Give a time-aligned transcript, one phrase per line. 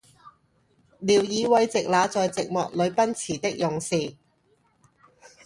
[0.99, 4.15] 聊以慰藉那在寂寞裏奔馳的猛士，